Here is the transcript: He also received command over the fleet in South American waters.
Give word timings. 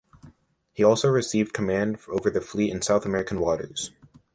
He 0.73 0.83
also 0.83 1.09
received 1.09 1.53
command 1.53 1.99
over 2.07 2.31
the 2.31 2.41
fleet 2.41 2.71
in 2.71 2.81
South 2.81 3.05
American 3.05 3.39
waters. 3.39 3.91